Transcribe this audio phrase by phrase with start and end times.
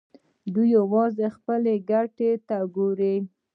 [0.53, 3.15] دوی یوازې خپلو ګټو ته ګوري.